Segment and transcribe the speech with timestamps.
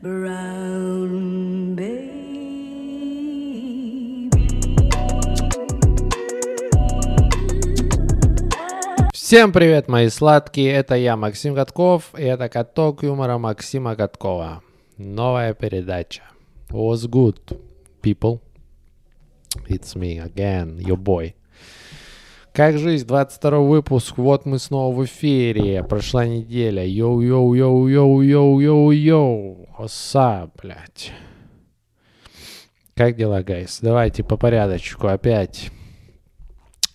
[0.00, 0.12] Всем
[9.52, 14.62] привет, мои сладкие, это я, Максим Катков, и это каток юмора Максима Каткова.
[14.96, 16.22] Новая передача.
[16.70, 17.60] What's good,
[18.00, 18.40] people?
[19.68, 21.34] It's me again, your boy.
[22.52, 25.84] Как жизнь, 22 выпуск, вот мы снова в эфире.
[25.84, 26.84] Прошла неделя.
[26.84, 29.68] Yo-yo-yo-yo-yo-yo-yo.
[29.78, 31.12] Оса, блядь.
[32.96, 33.78] Как дела, гайс?
[33.80, 35.70] Давайте по порядочку опять.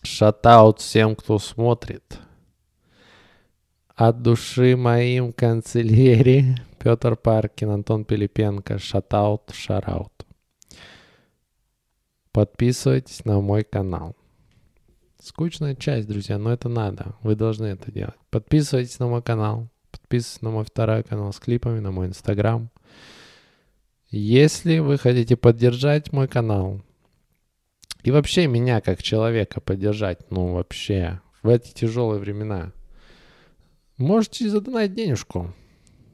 [0.04, 2.20] Шатаут всем, кто смотрит.
[3.96, 6.58] От души моим канцелярии.
[6.80, 8.78] Петр Паркин, Антон Пилипенко.
[8.78, 10.12] Шатаут, шараут.
[12.34, 14.18] Подписывайтесь на мой канал.
[15.22, 17.16] Скучная часть, друзья, но это надо.
[17.22, 18.16] Вы должны это делать.
[18.30, 19.70] Подписывайтесь на мой канал.
[19.92, 22.70] Подписывайтесь на мой второй канал с клипами, на мой инстаграм.
[24.10, 26.82] Если вы хотите поддержать мой канал
[28.04, 32.72] и вообще меня как человека поддержать, ну вообще, в эти тяжелые времена,
[33.98, 35.54] можете задонать денежку.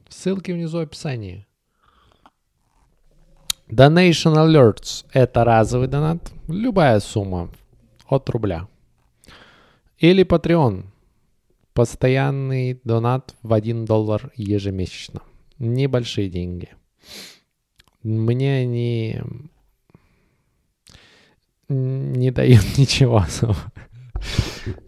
[0.08, 1.46] Ссылки внизу в описании.
[3.68, 6.32] Donation Alerts– это разовый донат.
[6.48, 7.50] Любая сумма
[8.06, 8.68] от рубля.
[10.02, 10.86] Или Patreon.
[11.74, 15.22] Постоянный донат в 1 доллар ежемесячно.
[15.60, 16.70] Небольшие деньги.
[18.02, 19.20] Мне они
[21.68, 23.56] не дают ничего особо.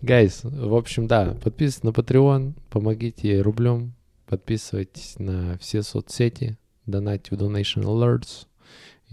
[0.02, 3.94] Гайс, в общем, да, подписывайтесь на Patreon, помогите рублем,
[4.26, 8.48] подписывайтесь на все соцсети, донайте в Donation Alerts.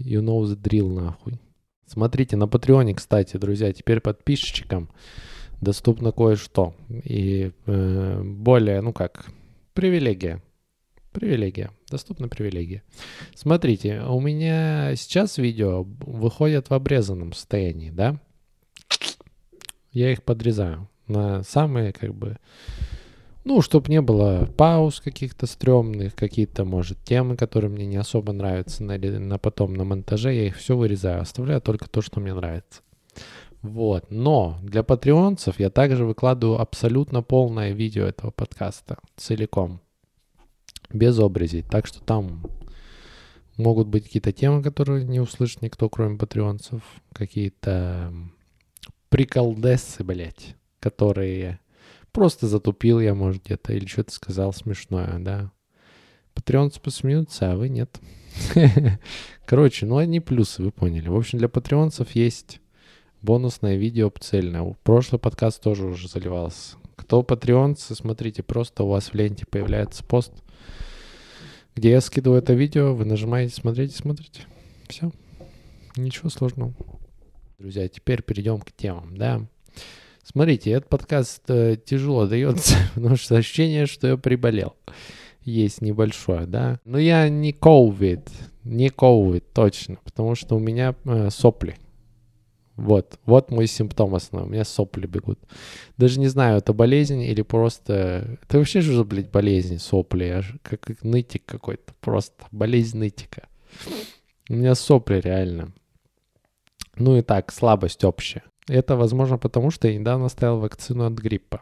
[0.00, 1.38] You know the drill, нахуй.
[1.86, 4.88] Смотрите, на Патреоне, кстати, друзья, теперь подписчикам
[5.62, 6.74] доступно кое-что.
[6.90, 9.26] И э, более, ну как,
[9.72, 10.42] привилегия.
[11.12, 11.70] Привилегия.
[11.90, 12.82] Доступна привилегия.
[13.34, 18.18] Смотрите, у меня сейчас видео выходят в обрезанном состоянии, да?
[19.92, 22.38] Я их подрезаю на самые, как бы,
[23.44, 28.82] ну, чтобы не было пауз каких-то стрёмных, какие-то, может, темы, которые мне не особо нравятся
[28.82, 32.80] на, на потом на монтаже, я их все вырезаю, оставляю только то, что мне нравится.
[33.62, 34.10] Вот.
[34.10, 39.80] Но для патреонцев я также выкладываю абсолютно полное видео этого подкаста целиком.
[40.92, 41.62] Без обрезей.
[41.62, 42.44] Так что там
[43.56, 46.82] могут быть какие-то темы, которые не услышит никто, кроме патреонцев.
[47.12, 48.12] Какие-то
[49.08, 51.60] приколдесы, блядь, которые
[52.10, 55.52] просто затупил я, может, где-то, или что-то сказал смешное, да.
[56.34, 58.00] Патреонцы посмеются, а вы нет.
[59.46, 61.08] Короче, ну одни плюсы, вы поняли.
[61.08, 62.61] В общем, для патреонцев есть
[63.22, 64.76] бонусное видео цельное.
[64.82, 66.76] Прошлый подкаст тоже уже заливался.
[66.96, 70.32] Кто патреонцы, смотрите, просто у вас в ленте появляется пост,
[71.74, 74.42] где я скидываю это видео, вы нажимаете, смотрите, смотрите.
[74.88, 75.10] Все.
[75.96, 76.74] Ничего сложного.
[77.58, 79.40] Друзья, теперь перейдем к темам, да.
[80.22, 84.76] Смотрите, этот подкаст э, тяжело дается, потому что ощущение, что я приболел.
[85.44, 86.78] Есть небольшое, да.
[86.84, 88.28] Но я не COVID,
[88.64, 91.76] не COVID, точно, потому что у меня э, сопли.
[92.76, 94.48] Вот, вот мой симптом основной.
[94.48, 95.38] У меня сопли бегут.
[95.98, 98.38] Даже не знаю, это болезнь или просто...
[98.42, 100.24] Это вообще же, блядь, болезнь, сопли.
[100.24, 101.92] Аж как, как нытик какой-то.
[102.00, 103.48] Просто болезнь нытика.
[104.48, 105.72] У меня сопли реально.
[106.96, 108.42] Ну и так, слабость общая.
[108.68, 111.60] Это возможно потому, что я недавно ставил вакцину от гриппа.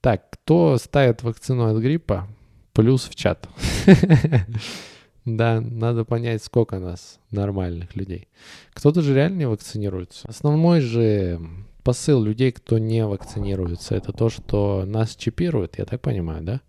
[0.00, 2.28] Так, кто ставит вакцину от гриппа?
[2.72, 3.48] Плюс в чат.
[5.24, 8.28] Да, надо понять, сколько нас нормальных людей.
[8.72, 10.26] Кто-то же реально не вакцинируется.
[10.28, 11.40] Основной же
[11.84, 16.60] посыл людей, кто не вакцинируется, это то, что нас чипируют, я так понимаю, да?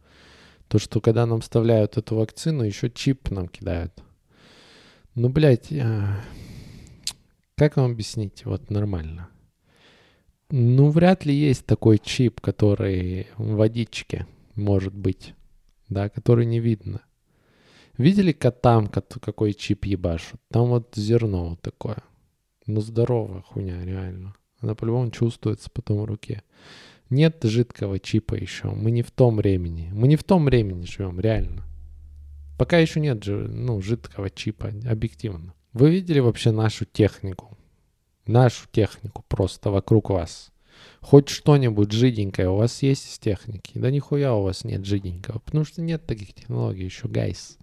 [0.67, 3.93] То, что когда нам вставляют эту вакцину, еще чип нам кидают.
[5.15, 6.19] Ну, блядь, а,
[7.55, 9.29] как вам объяснить вот нормально?
[10.49, 15.33] Ну, вряд ли есть такой чип, который в водичке может быть,
[15.89, 17.01] да, который не видно.
[17.97, 20.41] Видели котам, какой чип ебашут?
[20.49, 21.97] Там вот зерно вот такое.
[22.65, 24.35] Ну, здоровая хуйня, реально.
[24.59, 26.41] Она по-любому чувствуется потом в руке.
[27.09, 28.69] Нет жидкого чипа еще.
[28.69, 29.91] Мы не в том времени.
[29.93, 31.63] Мы не в том времени живем, реально.
[32.57, 35.53] Пока еще нет ну, жидкого чипа, объективно.
[35.73, 37.57] Вы видели вообще нашу технику?
[38.25, 40.51] Нашу технику просто вокруг вас.
[41.01, 43.71] Хоть что-нибудь жиденькое у вас есть из техники?
[43.75, 47.57] Да нихуя у вас нет жиденького, потому что нет таких технологий еще, гайс.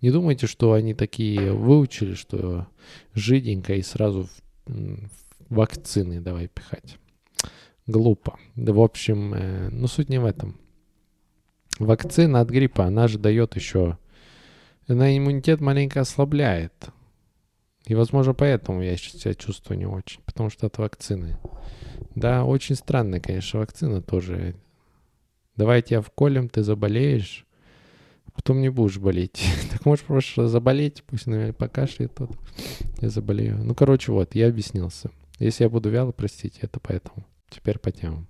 [0.00, 2.66] Не думайте, что они такие выучили, что
[3.14, 4.28] жиденько и сразу
[5.48, 6.98] вакцины давай пихать.
[7.86, 8.38] Глупо.
[8.56, 10.58] Да, в общем, э, ну суть не в этом.
[11.78, 13.96] Вакцина от гриппа, она же дает еще
[14.90, 16.72] она иммунитет маленько ослабляет.
[17.86, 21.38] И, возможно, поэтому я сейчас себя чувствую не очень, потому что от вакцины.
[22.14, 24.56] Да, очень странная, конечно, вакцина тоже.
[25.56, 27.46] Давай тебя вколем, ты заболеешь,
[28.40, 29.44] потом не будешь болеть.
[29.70, 32.30] так можешь просто заболеть, пусть, наверное, покашляет тот.
[33.00, 33.58] Я заболею.
[33.62, 35.10] Ну, короче, вот, я объяснился.
[35.38, 37.26] Если я буду вяло, простите, это поэтому.
[37.50, 38.28] Теперь по темам.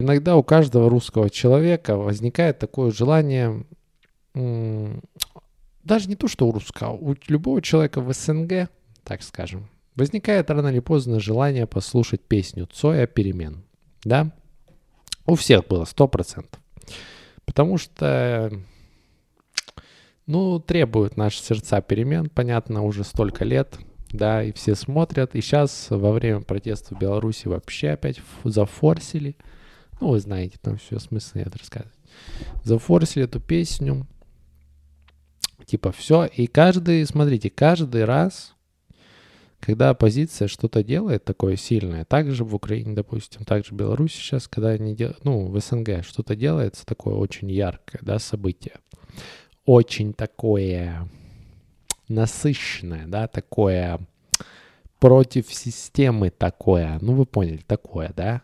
[0.00, 3.66] Иногда у каждого русского человека возникает такое желание
[4.34, 8.70] даже не то, что у русского, у любого человека в СНГ,
[9.04, 13.64] так скажем, возникает рано или поздно желание послушать песню Цоя «Перемен».
[14.04, 14.32] Да?
[15.26, 16.58] У всех было, сто процентов.
[17.44, 18.50] Потому что,
[20.32, 23.78] ну, требуют наши сердца перемен, понятно, уже столько лет,
[24.10, 25.34] да, и все смотрят.
[25.34, 29.36] И сейчас во время протеста в Беларуси вообще опять зафорсили.
[30.00, 31.94] Ну, вы знаете, там все смысл нет рассказывать.
[32.64, 34.06] Зафорсили эту песню.
[35.66, 36.24] Типа все.
[36.24, 38.54] И каждый, смотрите, каждый раз,
[39.60, 44.70] когда оппозиция что-то делает такое сильное, также в Украине, допустим, также в Беларуси сейчас, когда
[44.70, 48.76] они делают, ну, в СНГ что-то делается такое очень яркое, да, событие.
[49.64, 51.08] Очень такое
[52.08, 54.00] насыщенное, да, такое
[54.98, 58.42] против системы такое, ну вы поняли, такое, да,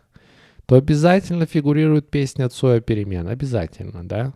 [0.65, 4.33] то обязательно фигурирует песня Цоя перемен, обязательно, да.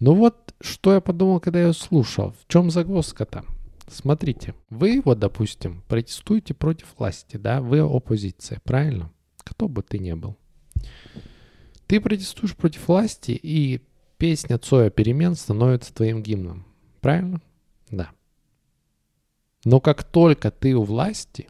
[0.00, 3.44] Ну вот, что я подумал, когда я слушал, в чем загвоздка-то?
[3.86, 9.12] Смотрите, вы вот, допустим, протестуете против власти, да, вы оппозиция, правильно?
[9.38, 10.36] Кто бы ты ни был.
[11.86, 13.80] Ты протестуешь против власти, и
[14.20, 16.66] песня Цоя перемен становится твоим гимном,
[17.00, 17.40] правильно?
[17.90, 18.10] Да.
[19.64, 21.48] Но как только ты у власти,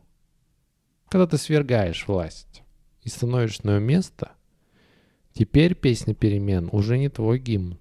[1.08, 2.62] когда ты свергаешь власть
[3.02, 4.32] и становишься на ее место,
[5.32, 7.76] теперь песня перемен уже не твой гимн.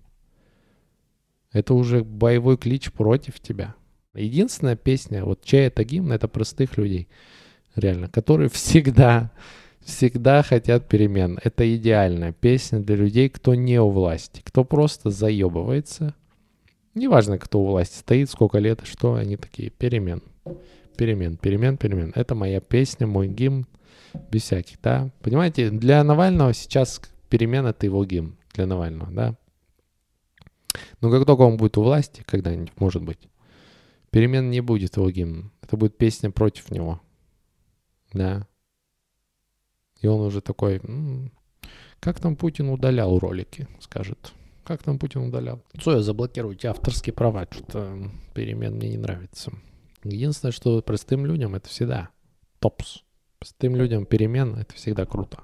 [1.51, 3.75] Это уже боевой клич против тебя.
[4.15, 7.07] Единственная песня, вот чей это гимн, это простых людей,
[7.75, 9.31] реально, которые всегда,
[9.81, 11.39] всегда хотят перемен.
[11.43, 16.13] Это идеальная песня для людей, кто не у власти, кто просто заебывается,
[16.99, 20.21] Неважно, кто у власти стоит, сколько лет что, они такие, перемен,
[20.97, 22.11] перемен, перемен, перемен.
[22.13, 23.67] Это моя песня, мой гимн,
[24.29, 25.09] без всяких, да.
[25.21, 26.99] Понимаете, для Навального сейчас
[27.29, 29.37] перемен это его гимн, для Навального, да.
[30.99, 33.29] Но как только он будет у власти, когда-нибудь, может быть,
[34.11, 35.51] перемен не будет его гимн.
[35.61, 37.01] Это будет песня против него,
[38.11, 38.45] да.
[40.01, 41.31] И он уже такой, м-м,
[41.99, 44.33] как там Путин удалял ролики, скажет.
[44.63, 45.61] Как там Путин удалял?
[45.81, 49.51] Цоя, заблокируйте авторские права, что-то перемен мне не нравится.
[50.03, 52.09] Единственное, что простым людям это всегда
[52.59, 53.03] топс.
[53.39, 55.43] Простым людям перемен это всегда круто.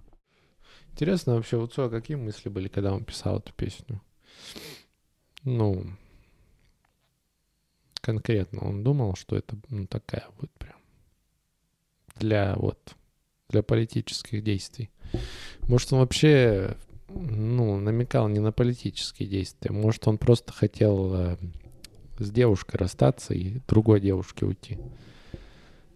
[0.91, 4.01] Интересно вообще, у Цоя какие мысли были, когда он писал эту песню?
[5.43, 5.85] Ну,
[8.01, 10.75] конкретно он думал, что это ну, такая будет прям
[12.15, 12.95] для вот
[13.49, 14.89] для политических действий.
[15.67, 16.75] Может, он вообще
[17.07, 19.71] ну, намекал не на политические действия.
[19.71, 21.37] Может, он просто хотел э,
[22.19, 24.77] с девушкой расстаться и другой девушке уйти.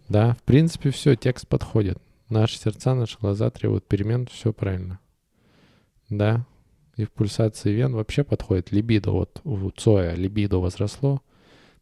[0.08, 1.98] Да, в принципе, все, текст подходит.
[2.28, 5.00] Наши сердца, наши глаза требуют перемен, все правильно.
[6.08, 6.46] Да,
[6.96, 9.10] и в пульсации вен вообще подходит либидо.
[9.10, 11.22] Вот у Цоя либидо возросло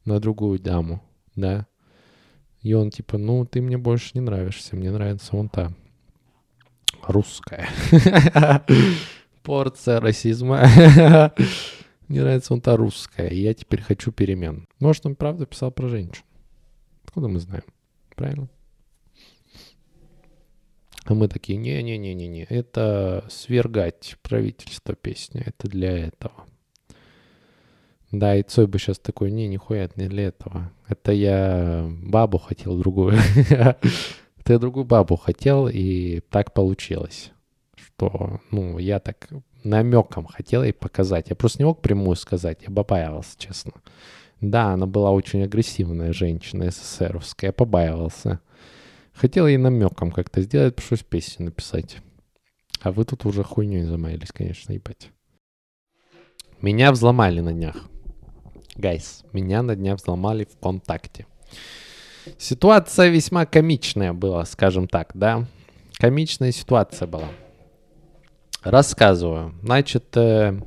[0.04, 1.02] на другую даму,
[1.36, 1.66] да.
[2.62, 5.72] И он типа, ну, ты мне больше не нравишься, мне нравится вон та
[7.06, 7.68] русская.
[9.48, 10.68] порция расизма.
[12.08, 14.66] Мне нравится он та русская, и я теперь хочу перемен.
[14.78, 16.22] Может, он правда писал про женщин.
[17.04, 17.64] Откуда мы знаем?
[18.14, 18.48] Правильно?
[21.04, 26.44] А мы такие, не-не-не-не-не, это свергать правительство песня, это для этого.
[28.10, 30.70] Да, и Цой бы сейчас такой, не, нихуя, это не для этого.
[30.88, 33.18] Это я бабу хотел другую.
[34.46, 37.32] Я другую бабу хотел, и так получилось
[37.98, 39.28] что, ну, я так
[39.64, 41.30] намеком хотел ей показать.
[41.30, 43.72] Я просто не мог прямую сказать, я побаивался, честно.
[44.40, 48.40] Да, она была очень агрессивная женщина СССРовская, я побаивался.
[49.12, 51.98] Хотел ей намеком как-то сделать, пришлось песню написать.
[52.80, 55.10] А вы тут уже хуйней замаялись, конечно, ебать.
[56.60, 57.88] Меня взломали на днях.
[58.78, 61.26] Гайс, меня на днях взломали ВКонтакте.
[62.38, 65.46] Ситуация весьма комичная была, скажем так, да?
[65.94, 67.28] Комичная ситуация была.
[68.62, 69.52] Рассказываю.
[69.64, 70.60] Значит, э,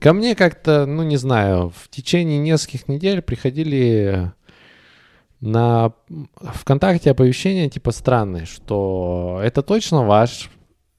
[0.00, 4.32] ко мне как-то, ну не знаю, в течение нескольких недель приходили
[5.40, 5.92] на
[6.40, 10.50] ВКонтакте оповещения типа странные, что это точно ваш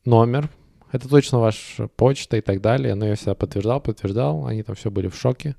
[0.05, 0.49] номер,
[0.93, 2.95] это точно ваша почта и так далее.
[2.95, 5.57] Но я всегда подтверждал, подтверждал, они там все были в шоке.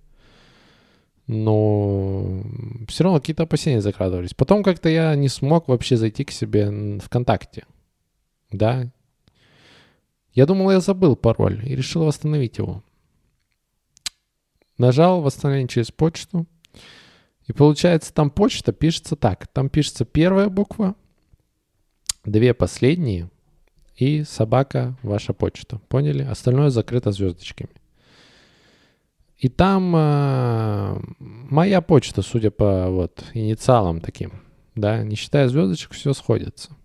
[1.32, 2.42] Но
[2.88, 4.34] все равно какие-то опасения закрадывались.
[4.34, 7.66] Потом как-то я не смог вообще зайти к себе ВКонтакте.
[8.50, 8.90] Да.
[10.32, 12.82] Я думал, я забыл пароль и решил восстановить его.
[14.76, 16.46] Нажал восстановление через почту.
[17.46, 19.46] И получается, там почта пишется так.
[19.46, 20.96] Там пишется первая буква,
[22.24, 23.30] две последние
[23.94, 25.78] и собака ваша почта.
[25.88, 26.24] Поняли?
[26.24, 27.70] Остальное закрыто звездочками.
[29.40, 34.32] И там э, моя почта, судя по вот инициалам таким,
[34.74, 36.76] да, не считая звездочек, все сходится.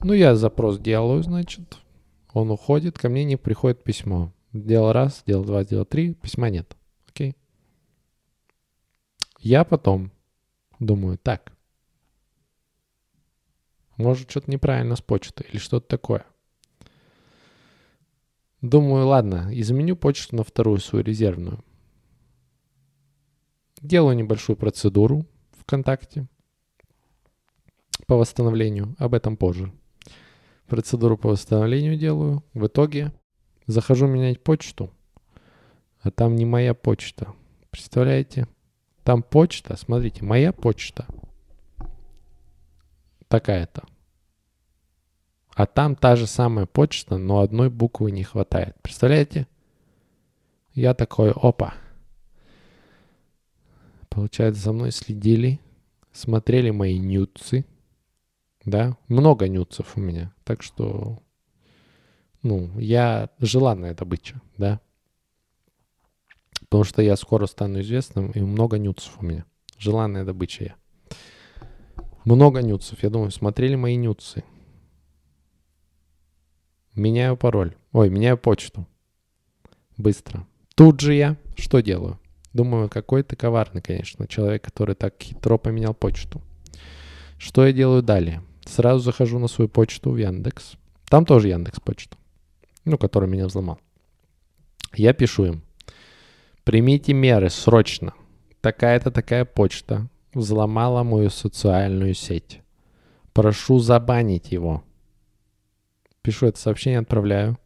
[0.00, 1.78] Ну, я запрос делаю, значит,
[2.34, 4.30] он уходит, ко мне не приходит письмо.
[4.52, 6.76] Делал раз, делал два, делал три, письма нет.
[7.08, 7.34] Окей.
[9.40, 10.12] Я потом
[10.78, 11.52] думаю, так,
[13.96, 16.26] может, что-то неправильно с почтой или что-то такое.
[18.60, 21.64] Думаю, ладно, изменю почту на вторую свою резервную.
[23.80, 26.26] Делаю небольшую процедуру ВКонтакте
[28.06, 28.96] по восстановлению.
[28.98, 29.72] Об этом позже.
[30.66, 32.42] Процедуру по восстановлению делаю.
[32.52, 33.12] В итоге
[33.66, 34.90] захожу менять почту,
[36.00, 37.32] а там не моя почта.
[37.70, 38.48] Представляете?
[39.04, 41.06] Там почта, смотрите, моя почта.
[43.28, 43.84] Такая-то.
[45.58, 48.76] А там та же самая почта, но одной буквы не хватает.
[48.80, 49.48] Представляете?
[50.72, 51.74] Я такой, опа.
[54.08, 55.58] Получается, за мной следили,
[56.12, 57.66] смотрели мои нюцы.
[58.64, 60.32] Да, много нюцев у меня.
[60.44, 61.18] Так что,
[62.44, 64.80] ну, я желанная добыча, да.
[66.60, 69.44] Потому что я скоро стану известным, и много нюцев у меня.
[69.76, 70.76] Желанная добыча я.
[72.24, 73.02] Много нюцев.
[73.02, 74.44] Я думаю, смотрели мои нюцы.
[76.98, 77.76] Меняю пароль.
[77.92, 78.84] Ой, меняю почту.
[79.96, 80.48] Быстро.
[80.74, 82.18] Тут же я что делаю?
[82.52, 86.42] Думаю, какой ты коварный, конечно, человек, который так хитро поменял почту.
[87.38, 88.42] Что я делаю далее?
[88.66, 90.72] Сразу захожу на свою почту в Яндекс.
[91.08, 92.16] Там тоже Яндекс почта.
[92.84, 93.78] Ну, который меня взломал.
[94.94, 95.62] Я пишу им.
[96.64, 98.12] Примите меры срочно.
[98.60, 102.60] Такая-то такая почта взломала мою социальную сеть.
[103.32, 104.82] Прошу забанить его
[106.28, 107.58] пишу это сообщение, отправляю.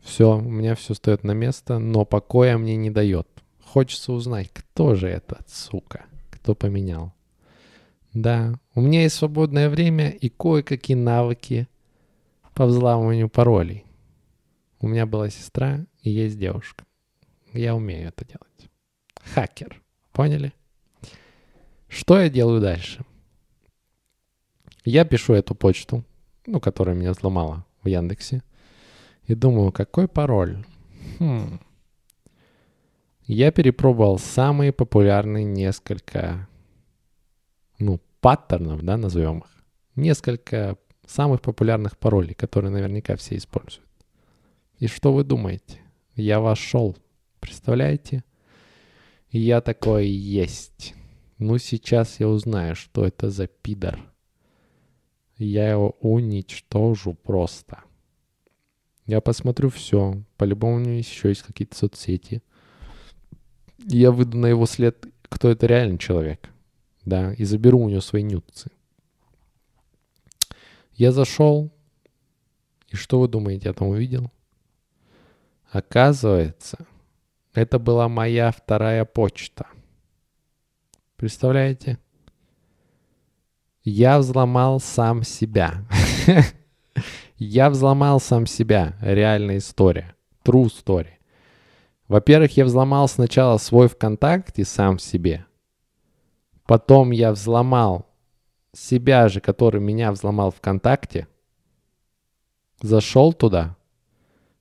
[0.00, 3.28] Все, у меня все стоит на место, но покоя мне не дает.
[3.62, 7.12] Хочется узнать, кто же этот, сука, кто поменял.
[8.14, 11.68] Да, у меня есть свободное время и кое-какие навыки
[12.54, 13.84] по взламыванию паролей.
[14.80, 16.86] У меня была сестра и есть девушка.
[17.52, 18.72] Я умею это делать.
[19.34, 19.82] Хакер.
[20.12, 20.54] Поняли?
[21.86, 23.04] Что я делаю дальше?
[24.86, 26.02] Я пишу эту почту
[26.48, 28.42] ну, которая меня взломала в Яндексе.
[29.26, 30.64] И думаю, какой пароль?
[31.18, 31.60] Хм.
[33.26, 36.48] Я перепробовал самые популярные несколько,
[37.78, 39.64] ну, паттернов, да, назовем их.
[39.94, 43.88] Несколько самых популярных паролей, которые наверняка все используют.
[44.78, 45.82] И что вы думаете?
[46.14, 46.96] Я вошел.
[47.40, 48.24] Представляете?
[49.30, 50.94] И я такой, есть.
[51.36, 53.98] Ну, сейчас я узнаю, что это за пидор
[55.44, 57.82] я его уничтожу просто.
[59.06, 60.22] Я посмотрю все.
[60.36, 62.42] По-любому у него еще есть какие-то соцсети.
[63.78, 66.50] Я выйду на его след, кто это реальный человек.
[67.04, 68.70] Да, и заберу у него свои нюцы.
[70.92, 71.72] Я зашел,
[72.88, 74.30] и что вы думаете, я там увидел?
[75.70, 76.86] Оказывается,
[77.54, 79.68] это была моя вторая почта.
[81.16, 81.98] Представляете?
[83.88, 85.82] Я взломал сам себя.
[87.38, 88.98] Я взломал сам себя.
[89.00, 90.14] Реальная история.
[90.44, 91.06] True story.
[92.06, 95.46] Во-первых, я взломал сначала свой ВКонтакте сам себе.
[96.66, 98.06] Потом я взломал
[98.74, 101.26] себя же, который меня взломал ВКонтакте.
[102.82, 103.76] Зашел туда.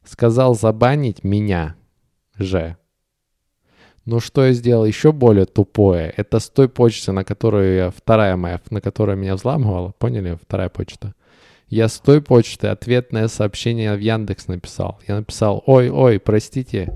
[0.05, 1.75] Сказал забанить меня
[2.37, 2.77] же.
[4.07, 8.37] Но что я сделал еще более тупое, это с той почты, на которую я, вторая
[8.37, 11.13] моя, на которую меня взламывала, поняли, вторая почта.
[11.67, 14.97] Я с той почты ответное сообщение в Яндекс написал.
[15.09, 16.93] Я написал, ой, ой, простите,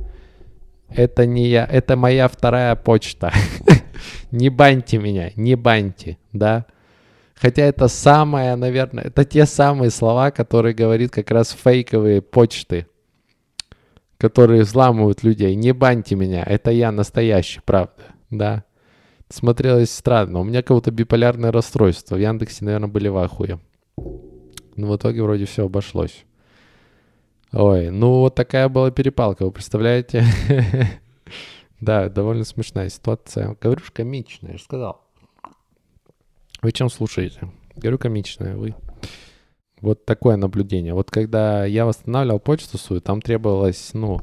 [0.87, 3.33] это не я, это моя вторая почта.
[4.31, 6.65] Не баньте меня, не баньте, да.
[7.35, 12.87] Хотя это самое, наверное, это те самые слова, которые говорит как раз фейковые почты
[14.21, 15.55] которые взламывают людей.
[15.55, 18.63] Не баньте меня, это я настоящий, правда, да.
[19.29, 20.41] Смотрелось странно.
[20.41, 22.15] У меня какое-то биполярное расстройство.
[22.15, 23.59] В Яндексе, наверное, были в ахуе.
[24.75, 26.25] Но в итоге вроде все обошлось.
[27.51, 30.23] Ой, ну вот такая была перепалка, вы представляете?
[31.79, 33.57] Да, довольно смешная ситуация.
[33.59, 35.01] Говорю, что комичная, я же сказал.
[36.61, 37.51] Вы чем слушаете?
[37.75, 38.75] Говорю, комичная, вы.
[39.81, 40.93] Вот такое наблюдение.
[40.93, 44.21] Вот когда я восстанавливал почту свою, там требовалось, ну,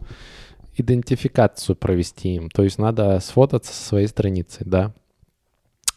[0.76, 2.48] идентификацию провести им.
[2.50, 4.94] То есть надо сфотаться со своей страницей, да.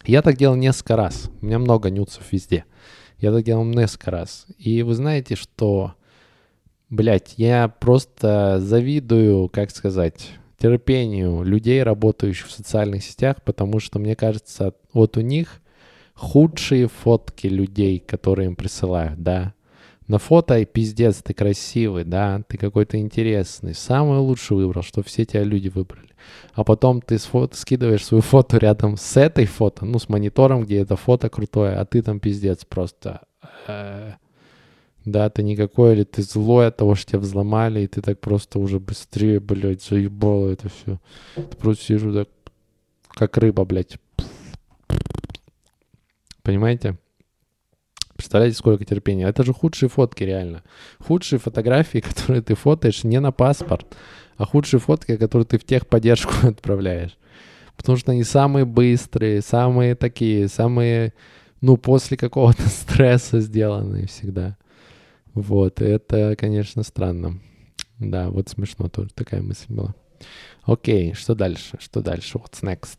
[0.03, 1.29] Я так делал несколько раз.
[1.41, 2.65] У меня много нюцев везде.
[3.19, 4.47] Я так делал несколько раз.
[4.57, 5.93] И вы знаете, что,
[6.89, 14.15] блядь, я просто завидую, как сказать, терпению людей, работающих в социальных сетях, потому что, мне
[14.15, 15.61] кажется, вот у них
[16.21, 19.53] худшие фотки людей, которые им присылают, да.
[20.07, 23.73] На фото и пиздец, ты красивый, да, ты какой-то интересный.
[23.73, 26.09] Самый лучший выбрал, что все тебя люди выбрали.
[26.53, 30.79] А потом ты фото, скидываешь свою фото рядом с этой фото, ну, с монитором, где
[30.81, 33.21] это фото крутое, а ты там пиздец просто.
[33.67, 34.13] Э,
[35.05, 38.59] да, ты никакой, или ты злой от того, что тебя взломали, и ты так просто
[38.59, 40.99] уже быстрее, блядь, заебало это все.
[41.35, 42.29] Ты просто сижу так,
[43.07, 43.97] как рыба, блядь.
[46.43, 46.97] Понимаете?
[48.15, 49.27] Представляете, сколько терпения.
[49.27, 50.63] Это же худшие фотки, реально.
[50.99, 53.97] Худшие фотографии, которые ты фотоешь не на паспорт,
[54.37, 57.17] а худшие фотки, которые ты в техподдержку отправляешь.
[57.75, 61.13] Потому что они самые быстрые, самые такие, самые,
[61.61, 64.57] ну, после какого-то стресса сделанные всегда.
[65.33, 67.39] Вот, это, конечно, странно.
[67.97, 69.95] Да, вот смешно тоже такая мысль была.
[70.63, 71.77] Окей, что дальше?
[71.79, 72.37] Что дальше?
[72.37, 72.97] What's next?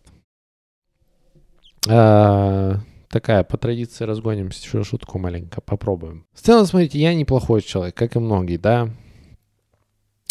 [1.88, 2.80] А,
[3.12, 6.26] такая, по традиции разгоним еще шутку маленько, попробуем.
[6.33, 8.90] В целом, смотрите, я неплохой человек, как и многие, да?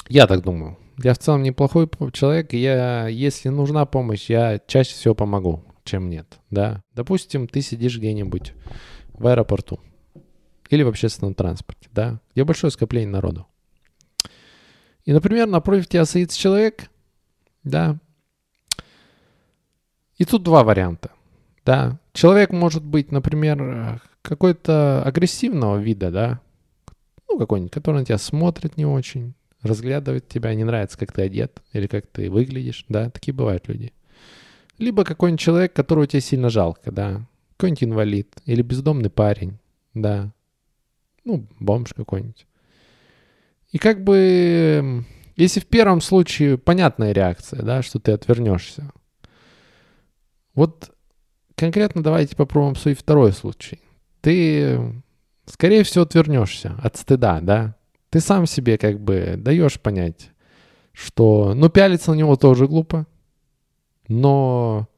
[0.10, 0.78] Я так думаю.
[1.02, 6.40] Я в целом неплохой человек, я, если нужна помощь, я чаще всего помогу, чем нет,
[6.50, 6.84] да?
[6.94, 8.54] Допустим, ты сидишь где-нибудь
[9.14, 9.80] в аэропорту
[10.70, 13.46] или в общественном транспорте, да, где большое скопление народу.
[15.06, 16.90] И, например, напротив тебя садится человек,
[17.64, 18.00] да,
[20.18, 21.12] и тут два варианта.
[21.65, 26.42] Да, человек может быть, например, какой-то агрессивного вида, да,
[27.29, 31.62] ну, какой-нибудь, который на тебя смотрит не очень, разглядывает тебя, не нравится, как ты одет
[31.72, 33.94] или как ты выглядишь, да, такие бывают люди.
[34.77, 39.59] Либо какой-нибудь человек, которого тебе сильно жалко, да, какой-нибудь инвалид или бездомный парень,
[39.94, 40.33] да,
[41.24, 42.48] ну, бомж какой-нибудь.
[43.72, 45.05] И как бы,
[45.36, 48.92] если в первом случае понятная реакция, да, что ты отвернешься,
[50.55, 50.92] вот
[51.62, 53.80] конкретно давайте попробуем свой второй случай.
[54.22, 55.04] Ты,
[55.46, 57.76] скорее всего, отвернешься от стыда, да?
[58.10, 60.32] Ты сам себе как бы даешь понять,
[60.92, 63.06] что, ну, пялиться на него тоже глупо,
[64.08, 64.90] но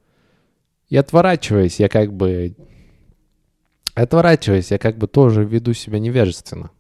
[0.88, 2.56] и отворачиваясь, я как бы,
[3.94, 6.72] отворачиваясь, я как бы тоже веду себя невежественно.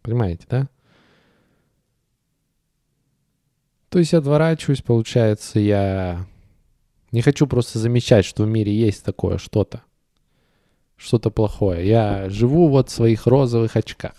[0.00, 0.68] Понимаете, да?
[3.88, 6.24] То есть отворачиваюсь, получается, я
[7.10, 9.82] не хочу просто замечать, что в мире есть такое что-то.
[10.96, 11.86] Что-то плохое.
[11.86, 14.14] Я живу вот в своих розовых очках.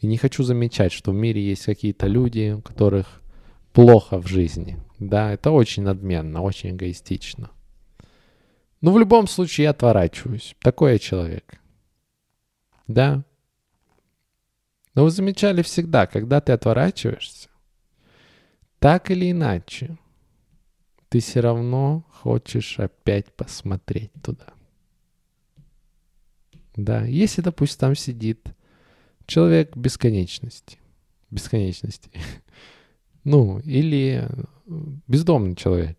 [0.00, 3.20] И не хочу замечать, что в мире есть какие-то люди, у которых
[3.72, 4.78] плохо в жизни.
[4.98, 7.50] Да, это очень надменно, очень эгоистично.
[8.80, 10.54] Но в любом случае я отворачиваюсь.
[10.60, 11.60] Такой я человек.
[12.86, 13.24] Да.
[14.94, 17.48] Но вы замечали всегда, когда ты отворачиваешься,
[18.78, 19.98] так или иначе,
[21.08, 24.46] ты все равно хочешь опять посмотреть туда.
[26.74, 28.48] Да, если, допустим, там сидит
[29.26, 30.78] человек бесконечности,
[31.30, 32.10] бесконечности,
[33.24, 34.28] ну, или
[34.66, 35.98] бездомный человек,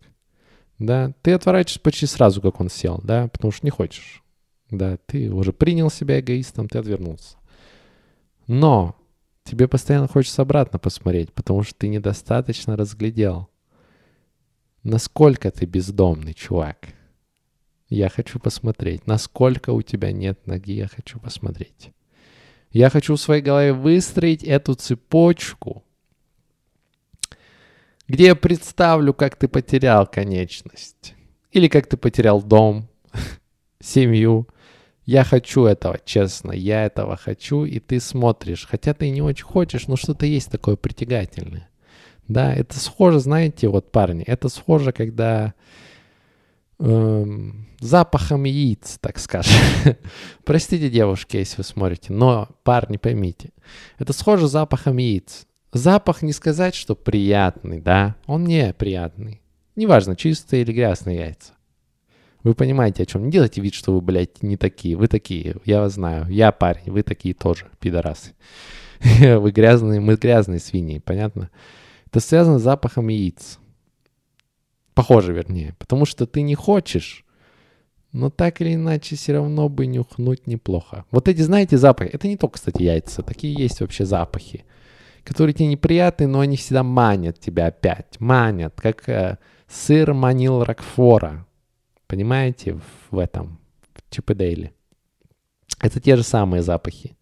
[0.77, 4.23] да, ты отворачиваешься почти сразу, как он сел, да, потому что не хочешь,
[4.69, 7.37] да, ты уже принял себя эгоистом, ты отвернулся.
[8.45, 8.95] Но
[9.43, 13.49] тебе постоянно хочется обратно посмотреть, потому что ты недостаточно разглядел
[14.88, 16.78] Насколько ты бездомный, чувак?
[17.89, 19.06] Я хочу посмотреть.
[19.06, 21.91] Насколько у тебя нет ноги, я хочу посмотреть.
[22.71, 25.84] Я хочу в своей голове выстроить эту цепочку,
[28.08, 31.15] где я представлю, как ты потерял конечность.
[31.52, 32.88] Или как ты потерял дом,
[33.82, 34.47] семью.
[35.06, 38.65] Я хочу этого, честно, я этого хочу, и ты смотришь.
[38.65, 41.67] Хотя ты не очень хочешь, но что-то есть такое притягательное.
[42.27, 45.53] Да, это схоже, знаете, вот парни, это схоже, когда
[46.79, 49.53] эм, запахом яиц, так скажем.
[50.45, 53.51] Простите, девушки, если вы смотрите, но парни, поймите,
[53.97, 55.45] это схоже запахом яиц.
[55.73, 59.41] Запах не сказать, что приятный, да, он не приятный.
[59.75, 61.53] Неважно, чистые или грязные яйца.
[62.43, 63.25] Вы понимаете, о чем.
[63.25, 64.95] Не делайте вид, что вы, блядь, не такие.
[64.95, 66.27] Вы такие, я вас знаю.
[66.29, 68.33] Я парень, вы такие тоже, пидорасы.
[69.19, 71.49] вы грязные, мы грязные свиньи, понятно?
[72.07, 73.59] Это связано с запахом яиц.
[74.93, 75.75] Похоже, вернее.
[75.77, 77.25] Потому что ты не хочешь,
[78.13, 81.05] но так или иначе все равно бы нюхнуть неплохо.
[81.11, 84.63] Вот эти, знаете, запахи, это не только, кстати, яйца, такие есть вообще запахи,
[85.25, 91.45] которые тебе неприятны, но они всегда манят тебя опять, манят, как э, сыр манил Рокфора,
[92.07, 93.59] понимаете, в, в этом,
[93.93, 94.31] в Чип.
[94.31, 97.17] Это те же самые запахи,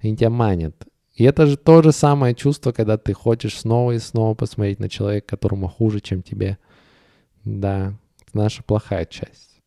[0.00, 0.86] они тебя манят.
[1.18, 4.88] И это же то же самое чувство, когда ты хочешь снова и снова посмотреть на
[4.88, 6.58] человека, которому хуже, чем тебе.
[7.44, 9.60] Да, это наша плохая часть.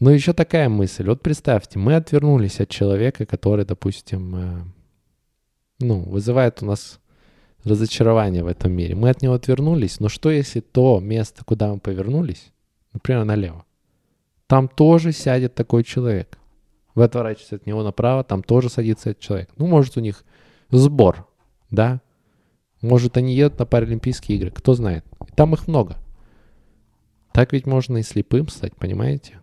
[0.00, 1.06] Но еще такая мысль.
[1.06, 4.64] Вот представьте, мы отвернулись от человека, который, допустим, э,
[5.80, 6.98] ну, вызывает у нас
[7.62, 8.94] разочарование в этом мире.
[8.94, 12.50] Мы от него отвернулись, но что если то место, куда мы повернулись,
[12.94, 13.66] например, налево,
[14.46, 16.35] там тоже сядет такой человек.
[16.96, 19.50] Вы отворачиваетесь от него направо, там тоже садится этот человек.
[19.56, 20.24] Ну, может, у них
[20.70, 21.28] сбор,
[21.70, 22.00] да?
[22.80, 25.04] Может, они едут на Паралимпийские игры, кто знает.
[25.36, 25.98] Там их много.
[27.32, 29.40] Так ведь можно и слепым стать, понимаете?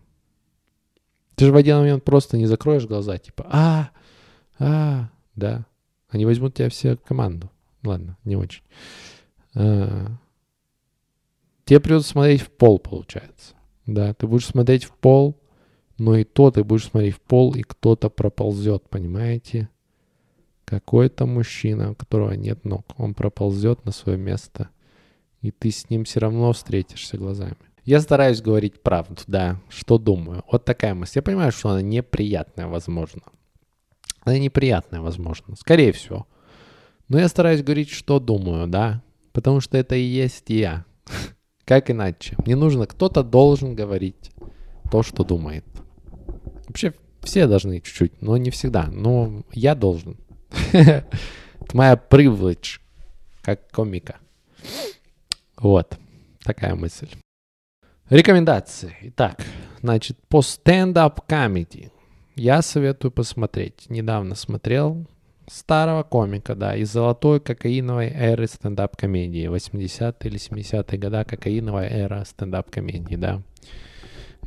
[1.35, 3.89] Ты же в один момент просто не закроешь глаза, типа, а,
[4.57, 5.67] а, да.
[6.09, 7.51] Они возьмут тебя все команду.
[7.83, 8.63] Ладно, не очень.
[9.53, 10.07] А,
[11.65, 13.53] тебе придется смотреть в пол, получается.
[13.85, 15.39] Да, ты будешь смотреть в пол,
[15.97, 19.69] но и то ты будешь смотреть в пол, и кто-то проползет, понимаете?
[20.65, 24.69] Какой-то мужчина, у которого нет ног, он проползет на свое место,
[25.41, 27.57] и ты с ним все равно встретишься глазами.
[27.85, 30.43] Я стараюсь говорить правду, да, что думаю.
[30.49, 31.13] Вот такая мысль.
[31.15, 33.21] Я понимаю, что она неприятная, возможно.
[34.21, 35.55] Она неприятная, возможно.
[35.57, 36.25] Скорее всего.
[37.09, 39.03] Но я стараюсь говорить, что думаю, да.
[39.33, 40.85] Потому что это и есть я.
[41.65, 42.37] Как иначе?
[42.45, 44.31] Мне нужно, кто-то должен говорить
[44.93, 45.65] то, что думает.
[46.67, 48.89] Вообще все должны чуть-чуть, но не всегда.
[48.91, 50.17] Но я должен.
[50.71, 51.07] Это
[51.73, 52.79] моя privilege,
[53.41, 54.17] как комика.
[55.57, 55.97] Вот,
[56.43, 57.09] такая мысль.
[58.11, 58.95] Рекомендации.
[59.01, 59.43] Итак,
[59.81, 61.89] значит, по стендап comedy
[62.35, 63.89] я советую посмотреть.
[63.89, 65.07] Недавно смотрел
[65.47, 69.49] старого комика, да, из золотой кокаиновой эры стендап-комедии.
[69.49, 73.41] 80-е или 70-е года кокаиновая эра стендап-комедии, да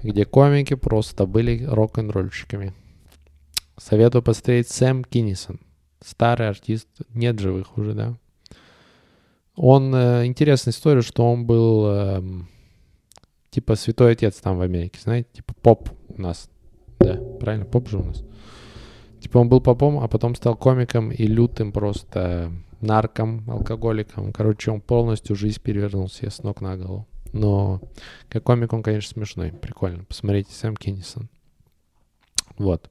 [0.02, 2.74] где комики просто были рок-н-ролльщиками.
[3.78, 5.60] Советую посмотреть Сэм Киннисон.
[6.04, 8.18] Старый артист, нет живых уже, да.
[9.54, 12.22] Он, э, интересная история, что он был э,
[13.50, 16.50] типа святой отец там в Америке, знаете, типа поп у нас.
[16.98, 18.22] Да, правильно, поп же у нас.
[19.20, 24.32] Типа он был попом, а потом стал комиком и лютым просто нарком, алкоголиком.
[24.32, 27.06] Короче, он полностью жизнь перевернул себе с ног на голову.
[27.36, 27.80] Но
[28.28, 29.52] как комик он, конечно, смешной.
[29.52, 30.04] Прикольно.
[30.04, 31.28] Посмотрите, Сэм Киннисон.
[32.58, 32.90] Вот.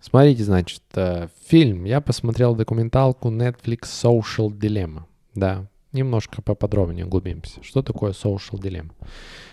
[0.00, 1.84] Смотрите, значит, э, фильм.
[1.84, 5.04] Я посмотрел документалку Netflix Social Dilemma.
[5.34, 7.62] Да, немножко поподробнее углубимся.
[7.62, 8.92] Что такое Social Dilemma?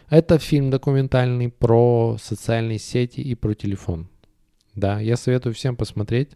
[0.09, 4.09] Это фильм документальный про социальные сети и про телефон.
[4.75, 6.31] Да, я советую всем посмотреть.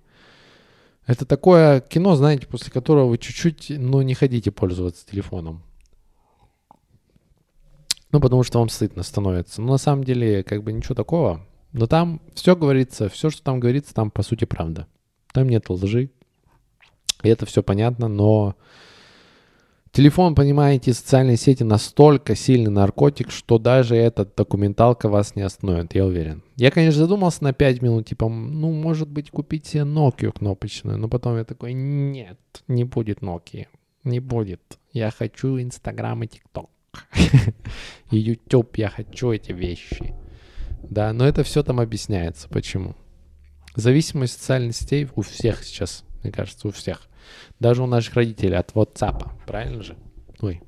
[1.08, 5.62] Это такое кино, знаете, после которого вы чуть-чуть, ну, не хотите пользоваться телефоном.
[8.16, 9.62] Ну, потому что вам стыдно становится.
[9.62, 11.46] Но на самом деле, как бы ничего такого.
[11.74, 14.88] Но там все говорится, все, что там говорится, там по сути правда.
[15.34, 16.12] Там нет лжи.
[17.24, 18.56] И это все понятно, но
[19.92, 26.06] телефон, понимаете, социальные сети настолько сильный наркотик, что даже эта документалка вас не остановит, я
[26.06, 26.42] уверен.
[26.56, 31.10] Я, конечно, задумался на 5 минут, типа, ну, может быть, купить себе Nokia кнопочную, но
[31.10, 33.68] потом я такой, нет, не будет Nokia,
[34.06, 34.62] не будет.
[34.94, 36.70] Я хочу Инстаграм и ТикТок.
[38.12, 40.14] и YouTube, я хочу эти вещи.
[40.90, 42.48] Да, но это все там объясняется.
[42.50, 42.96] Почему?
[43.76, 47.02] Зависимость социальных сетей у всех сейчас, мне кажется, у всех.
[47.60, 49.98] Даже у наших родителей от WhatsApp, правильно же?
[50.42, 50.62] Ой.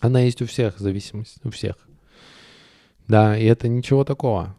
[0.00, 1.76] Она есть у всех, зависимость, у всех.
[3.08, 4.56] Да, и это ничего такого.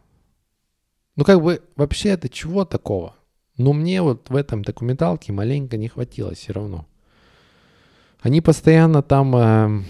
[1.16, 3.16] Ну, как бы, вообще это чего такого?
[3.56, 6.86] Но мне вот в этом документалке маленько не хватило все равно.
[8.20, 9.82] Они постоянно там э,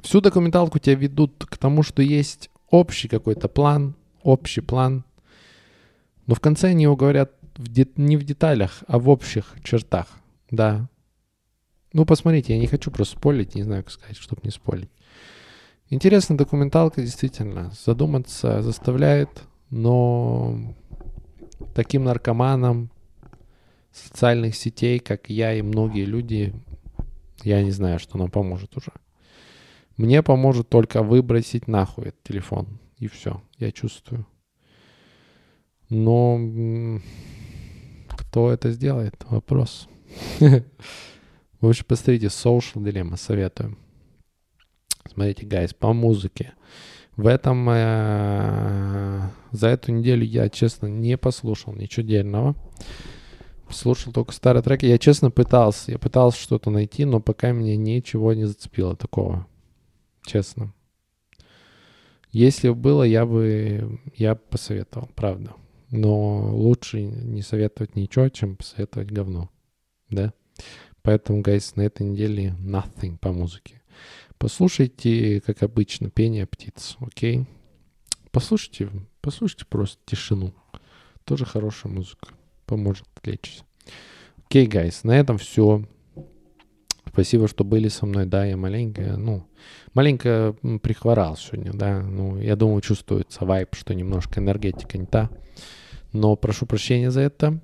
[0.00, 5.04] всю документалку тебя ведут к тому, что есть общий какой-то план, общий план.
[6.26, 10.08] Но в конце они его говорят в де- не в деталях, а в общих чертах.
[10.50, 10.88] Да.
[11.92, 14.90] Ну, посмотрите, я не хочу просто спорить, не знаю, как сказать, чтобы не спорить.
[15.88, 20.74] Интересная документалка, действительно, задуматься заставляет, но
[21.74, 22.90] таким наркоманам
[23.92, 26.54] социальных сетей, как я и многие люди,
[27.44, 28.92] я не знаю, что нам поможет уже.
[29.96, 32.78] Мне поможет только выбросить нахуй этот телефон.
[32.98, 34.26] И все, я чувствую.
[35.88, 37.00] Но
[38.08, 39.14] кто это сделает?
[39.28, 39.88] Вопрос.
[41.60, 43.76] В общем, посмотрите, Social Dilemma, советую.
[45.10, 46.52] Смотрите, гайс, по музыке.
[47.16, 52.54] В этом, э, за эту неделю я, честно, не послушал ничего дельного.
[53.70, 54.86] Слушал только старые треки.
[54.86, 55.92] Я, честно, пытался.
[55.92, 59.46] Я пытался что-то найти, но пока меня ничего не зацепило такого.
[60.24, 60.72] Честно.
[62.30, 65.54] Если бы было, я бы, я посоветовал, правда.
[65.90, 69.50] Но лучше не советовать ничего, чем посоветовать говно.
[70.10, 70.32] Да?
[71.02, 73.82] Поэтому, guys, на этой неделе nothing по музыке.
[74.38, 77.46] Послушайте, как обычно, пение птиц, окей?
[78.30, 80.54] Послушайте, послушайте просто тишину.
[81.24, 82.28] Тоже хорошая музыка.
[82.66, 83.64] Поможет отвлечься.
[84.46, 85.84] Okay, guys, на этом все.
[87.06, 88.26] Спасибо, что были со мной.
[88.26, 89.46] Да, я маленько, ну,
[89.94, 92.02] маленько прихворал сегодня, да.
[92.02, 95.30] Ну, я думаю, чувствуется vibe, что немножко энергетика не та.
[96.12, 97.60] Но прошу прощения за это.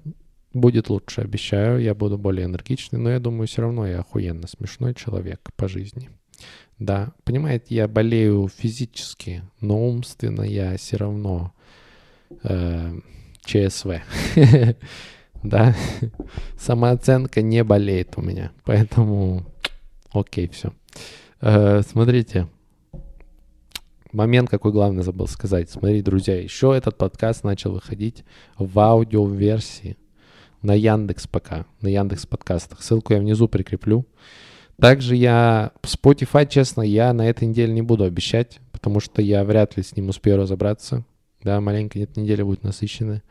[0.54, 1.80] Будет лучше, обещаю.
[1.80, 6.10] Я буду более энергичный, но я думаю, все равно я охуенно смешной человек по жизни.
[6.78, 11.52] Да, понимаете, я болею физически, но умственно я все равно
[12.42, 12.92] э,
[13.44, 14.02] ЧСВ.
[15.42, 15.74] да,
[16.58, 19.44] самооценка не болеет у меня, поэтому
[20.12, 20.72] окей, все.
[21.40, 22.48] Э, смотрите,
[24.12, 25.70] момент какой главный забыл сказать.
[25.70, 28.24] Смотрите, друзья, еще этот подкаст начал выходить
[28.58, 29.96] в аудиоверсии
[30.62, 32.82] на Яндекс пока, на Яндекс подкастах.
[32.82, 34.06] Ссылку я внизу прикреплю.
[34.80, 39.76] Также я Spotify, честно, я на этой неделе не буду обещать, потому что я вряд
[39.76, 41.04] ли с ним успею разобраться.
[41.42, 43.22] Да, маленько нет, неделя будет насыщенная.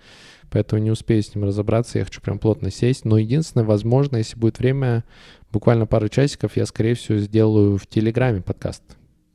[0.50, 3.06] Поэтому не успею с ним разобраться, я хочу прям плотно сесть.
[3.06, 5.06] Но единственное, возможно, если будет время,
[5.52, 8.84] буквально пару часиков, я, скорее всего, сделаю в Телеграме подкаст.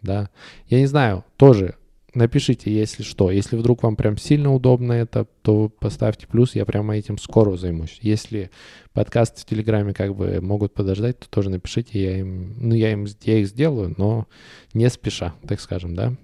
[0.03, 0.29] Да.
[0.69, 1.77] Я не знаю, тоже
[2.17, 3.31] напишите, если что.
[3.31, 7.99] Если вдруг вам прям сильно удобно это, то поставьте плюс, я прямо этим скоро займусь.
[8.01, 8.51] Если
[8.93, 13.07] подкасты в Телеграме как бы могут подождать, то тоже напишите, я им, ну, я, им,
[13.23, 14.27] я их сделаю, но
[14.73, 16.15] не спеша, так скажем, да.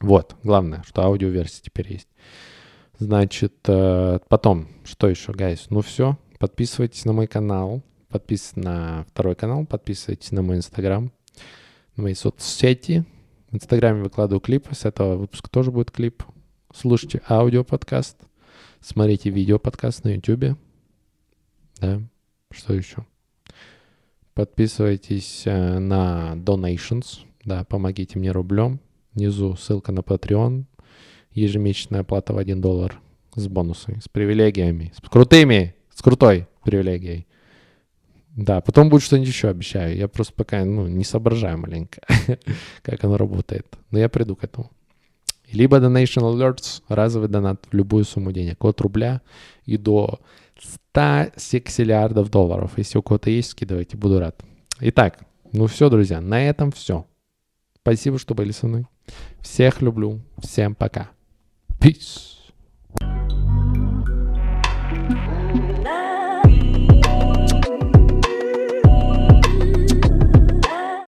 [0.00, 2.08] Вот, главное, что аудиоверсия теперь есть.
[2.98, 5.66] Значит, э, потом, что еще, гайс?
[5.70, 11.12] Ну все, подписывайтесь на мой канал, подписывайтесь на второй канал, подписывайтесь на мой инстаграм,
[11.96, 13.04] на мои соцсети,
[13.50, 16.22] в Инстаграме выкладываю клипы, с этого выпуска тоже будет клип.
[16.74, 18.18] Слушайте аудиоподкаст,
[18.80, 20.58] смотрите видеоподкаст на YouTube.
[21.80, 22.00] Да,
[22.50, 23.06] что еще?
[24.34, 28.80] Подписывайтесь э, на Donations, да, помогите мне рублем.
[29.16, 30.64] Внизу ссылка на Patreon,
[31.32, 33.00] ежемесячная плата в 1 доллар
[33.34, 37.26] с бонусами, с привилегиями, с крутыми, с крутой привилегией.
[38.36, 39.96] Да, потом будет что-нибудь еще, обещаю.
[39.96, 42.02] Я просто пока ну, не соображаю маленько,
[42.82, 43.66] как оно работает.
[43.90, 44.70] Но я приду к этому.
[45.50, 48.62] Либо Donation Alerts, разовый донат в любую сумму денег.
[48.62, 49.22] От рубля
[49.64, 50.20] и до
[50.92, 52.72] 100 сексиллиардов долларов.
[52.76, 54.38] Если у кого-то есть, скидывайте, буду рад.
[54.80, 55.20] Итак,
[55.52, 57.06] ну все, друзья, на этом все.
[57.86, 58.88] Спасибо, что были со мной.
[59.40, 60.20] Всех люблю.
[60.38, 61.08] Всем пока.
[61.78, 62.35] Peace.